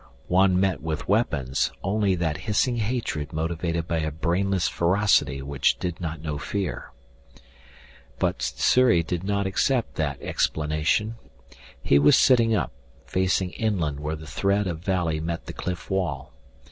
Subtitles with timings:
[0.33, 6.01] One met with weapons only that hissing hatred motivated by a brainless ferocity which did
[6.01, 6.89] not know fear.
[8.17, 11.17] But Sssuri did not accept that explanation.
[11.83, 12.71] He was sitting up,
[13.05, 16.33] facing inland where the thread of valley met the cliff wall.